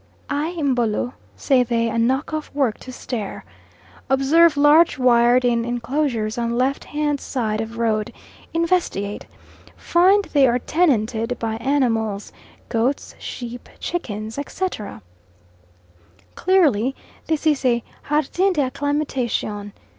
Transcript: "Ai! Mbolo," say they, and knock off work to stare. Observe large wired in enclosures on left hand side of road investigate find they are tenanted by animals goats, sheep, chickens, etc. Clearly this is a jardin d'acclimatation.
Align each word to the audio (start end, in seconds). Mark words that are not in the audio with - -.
"Ai! 0.31 0.55
Mbolo," 0.59 1.13
say 1.35 1.61
they, 1.61 1.87
and 1.87 2.07
knock 2.07 2.33
off 2.33 2.51
work 2.55 2.79
to 2.79 2.91
stare. 2.91 3.45
Observe 4.09 4.57
large 4.57 4.97
wired 4.97 5.45
in 5.45 5.63
enclosures 5.63 6.39
on 6.39 6.57
left 6.57 6.85
hand 6.85 7.19
side 7.21 7.61
of 7.61 7.77
road 7.77 8.11
investigate 8.51 9.27
find 9.77 10.25
they 10.25 10.47
are 10.47 10.57
tenanted 10.57 11.37
by 11.37 11.53
animals 11.57 12.33
goats, 12.67 13.13
sheep, 13.19 13.69
chickens, 13.79 14.39
etc. 14.39 15.03
Clearly 16.33 16.95
this 17.27 17.45
is 17.45 17.63
a 17.63 17.83
jardin 18.09 18.53
d'acclimatation. 18.53 19.71